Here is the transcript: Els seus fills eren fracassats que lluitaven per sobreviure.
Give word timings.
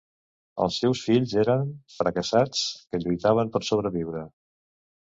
Els 0.63 0.79
seus 0.83 1.01
fills 1.09 1.35
eren 1.43 1.69
fracassats 1.99 2.65
que 2.91 3.05
lluitaven 3.05 3.57
per 3.59 3.67
sobreviure. 3.71 4.27